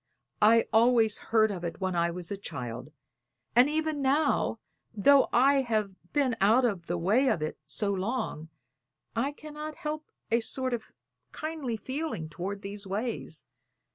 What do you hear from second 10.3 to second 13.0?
a sort of kindly feeling toward these